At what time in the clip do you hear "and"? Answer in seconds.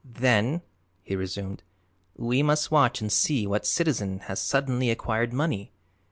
3.01-3.11